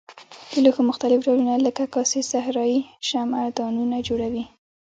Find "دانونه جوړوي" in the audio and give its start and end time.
3.57-4.43